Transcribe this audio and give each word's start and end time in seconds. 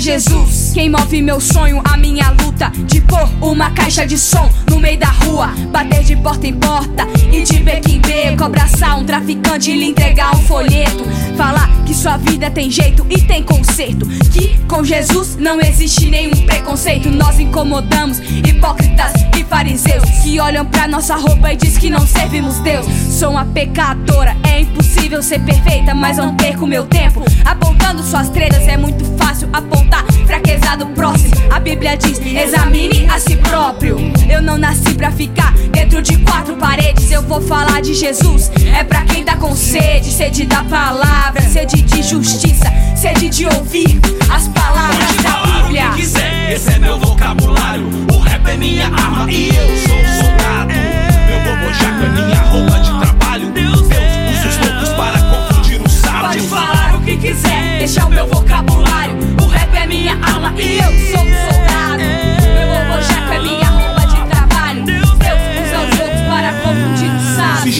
Jesus. 0.00 0.72
Quem 0.72 0.88
move 0.88 1.20
meu 1.22 1.40
sonho, 1.40 1.80
a 1.84 1.96
minha 1.96 2.30
luta 2.30 2.70
de 2.86 3.00
pôr 3.00 3.28
uma 3.40 3.70
caixa 3.70 4.06
de 4.06 4.18
som 4.18 4.50
no 4.70 4.78
meio 4.78 4.98
da 4.98 5.08
rua, 5.08 5.48
bater 5.70 6.02
de 6.02 6.16
porta 6.16 6.46
em 6.46 6.54
porta 6.54 7.06
e 7.32 7.42
de 7.42 7.58
beco 7.60 7.90
em 7.90 8.00
beco, 8.00 8.44
abraçar 8.44 8.98
um 8.98 9.04
traficante 9.04 9.70
e 9.70 9.76
lhe 9.76 9.86
entregar 9.86 10.34
um 10.34 10.42
folheto, 10.42 11.04
falar 11.36 11.68
que 11.84 11.94
sua 11.94 12.16
vida 12.16 12.50
tem 12.50 12.70
jeito 12.70 13.06
e 13.10 13.20
tem 13.20 13.42
conserto, 13.42 14.06
que 14.32 14.58
com 14.66 14.82
Jesus 14.82 15.36
não 15.36 15.60
existe 15.60 16.06
nenhum 16.06 16.46
preconceito. 16.46 17.10
Nós 17.10 17.38
incomodamos 17.38 18.20
hipócritas 18.20 19.12
e 19.38 19.44
fariseus 19.44 20.04
que 20.22 20.40
olham 20.40 20.64
pra 20.64 20.88
nossa 20.88 21.16
roupa 21.16 21.52
e 21.52 21.56
diz 21.56 21.76
que 21.76 21.90
não 21.90 22.06
servimos 22.06 22.58
Deus. 22.60 22.86
Sou 23.10 23.30
uma 23.30 23.44
pecadora, 23.44 24.36
é 24.44 24.60
impossível 24.60 25.22
ser 25.22 25.40
perfeita, 25.40 25.94
mas 25.94 26.16
não 26.16 26.34
perco 26.34 26.66
meu 26.66 26.86
tempo 26.86 27.22
apontando 27.44 28.02
suas 28.02 28.28
tretas. 28.30 28.51
Próprio. 33.62 33.96
Eu 34.28 34.42
não 34.42 34.58
nasci 34.58 34.92
pra 34.94 35.12
ficar 35.12 35.54
dentro 35.70 36.02
de 36.02 36.16
quatro 36.18 36.56
paredes. 36.56 37.12
Eu 37.12 37.22
vou 37.22 37.40
falar 37.40 37.80
de 37.80 37.94
Jesus. 37.94 38.50
É 38.76 38.82
pra 38.82 39.04
quem 39.04 39.22
tá 39.22 39.36
com 39.36 39.54
sede, 39.54 40.10
sede 40.10 40.46
da 40.46 40.64
palavra, 40.64 41.40
sede 41.42 41.80
de 41.80 42.02
justiça, 42.02 42.66
sede 42.96 43.28
de 43.28 43.46
ouvir 43.46 44.00
as 44.34 44.48
palavras 44.48 45.06
Pode 45.06 45.22
da 45.22 45.62
Bíblia. 45.62 45.86
o 45.86 45.90
que 45.92 46.00
quiser, 46.00 46.52
esse 46.52 46.72
é 46.72 46.78
meu 46.80 46.98
vocabulário. 46.98 47.88
O 48.12 48.18
rap 48.18 48.48
é 48.48 48.56
minha 48.56 48.86
arma 48.86 49.30
e 49.30 49.48
eu 49.50 49.68
sou 49.78 50.24
soldado. 50.24 50.72
Meu 51.28 51.40
bobojaco 51.44 52.04
é 52.04 52.08
minha 52.08 52.42
roupa 52.42 52.80
de 52.80 52.90
trabalho. 52.90 53.11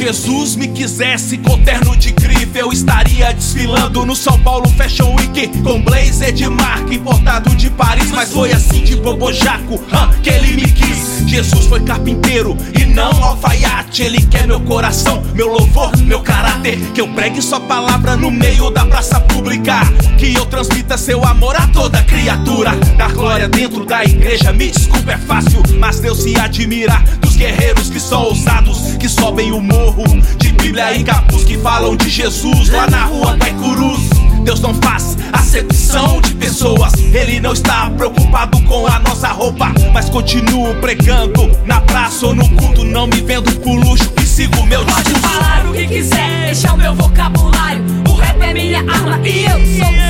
Jesus 0.03 0.57
me 0.57 0.67
quisesse 0.67 1.39
com 1.39 1.57
terno 1.63 1.97
de 1.97 2.11
grife, 2.11 2.59
eu 2.59 2.73
estaria 2.73 3.33
desfilando 3.33 4.05
no 4.05 4.17
São 4.17 4.37
Paulo 4.41 4.69
Fashion 4.71 5.15
Week 5.15 5.22
com 5.49 5.83
blazer 5.83 6.33
de 6.33 6.49
marca 6.49 6.95
importado 6.95 7.55
de 7.57 7.71
Paris. 7.71 8.11
Mas 8.11 8.33
foi 8.33 8.53
assim 8.53 8.85
de 8.85 8.97
bobojaco 8.97 9.81
hã, 9.93 10.11
que 10.23 10.31
ele 10.31 10.55
me 10.55 10.71
quis. 10.71 11.25
Jesus 11.27 11.67
foi 11.67 11.81
carpinteiro 11.81 12.57
e 12.79 12.85
não 12.85 13.11
alfaiate. 13.23 14.03
Ele 14.03 14.23
quer 14.23 14.47
meu 14.47 14.61
coração, 14.61 15.23
meu 15.35 15.49
louvor, 15.49 15.97
meu 15.99 16.21
caráter. 16.21 16.79
Que 16.93 17.01
eu 17.01 17.09
pregue 17.09 17.41
sua 17.41 17.61
palavra 17.61 18.17
no 18.17 18.31
meio 18.31 18.71
da 18.71 18.85
praça 18.85 19.21
pública. 19.21 19.81
Que 20.19 20.35
eu 20.35 20.47
transmita 20.47 20.97
seu 20.97 21.25
amor 21.25 21.57
a 21.57 21.67
toda 21.69 22.03
criatura. 22.05 22.73
Dar 22.97 23.13
glória 23.13 23.49
dentro 23.49 23.85
da 23.85 24.05
igreja, 24.05 24.53
me 24.53 24.71
desculpa, 24.71 25.13
é 25.13 25.19
fácil. 25.19 25.63
Mas 25.79 26.01
Deus 26.01 26.23
se 26.23 26.39
admira 26.39 27.03
dos 27.21 27.37
guerreiros 27.37 27.91
que 27.91 27.99
são 27.99 28.25
ousados, 28.25 28.97
que 28.97 29.09
sobem 29.09 29.53
o 29.53 29.61
morro 29.61 30.05
de 30.37 30.53
Bíblia 30.53 30.97
e 30.97 31.03
capuz, 31.03 31.45
que 31.45 31.59
falam 31.59 31.97
de 31.97 32.09
Jesus 32.09 32.69
lá 32.69 32.89
na 32.89 33.05
rua 33.05 33.37
Caicurus. 33.39 34.22
Deus 34.43 34.61
não 34.61 34.75
faz 34.75 35.17
acepção 35.33 36.21
de 36.21 36.35
pessoas, 36.35 36.93
Ele 36.95 37.41
não 37.41 37.53
está 37.53 37.91
preocupado 37.91 38.61
com 38.63 38.87
a 38.87 38.99
nossa 39.01 39.29
roupa, 39.29 39.73
mas 39.93 40.11
continuo 40.11 40.75
pregando 40.77 41.51
na 41.65 41.81
praça 41.81 42.27
ou 42.27 42.35
no 42.35 42.49
culto, 42.57 42.85
não 42.85 43.07
me 43.07 43.21
vendo 43.21 43.53
por 43.61 43.75
luxo 43.75 44.13
e 44.21 44.27
sigo 44.27 44.65
meu 44.67 44.85
discurso. 44.85 45.21
falar 45.21 45.67
o 45.67 45.73
que 45.73 45.87
quiser, 45.87 46.51
esse 46.51 46.67
é 46.67 46.73
o 46.73 46.77
meu 46.77 46.95
vocabulário. 46.95 47.85
O 48.09 48.15
rap 48.15 48.41
é 48.41 48.53
minha 48.53 48.81
arma 48.81 49.21
e 49.27 49.45
eu 49.45 49.85
sou 49.85 50.02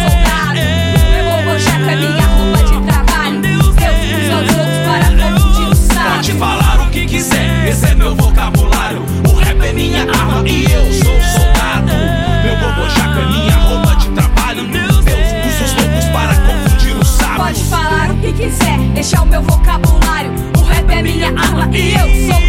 deixar 18.95 19.23
o 19.23 19.27
meu 19.27 19.43
vocabulário. 19.43 20.33
O 20.57 20.63
rap 20.63 20.91
é 20.91 21.03
minha 21.03 21.29
arma 21.29 21.69
e 21.77 21.95
eu 21.95 22.33
sou 22.33 22.41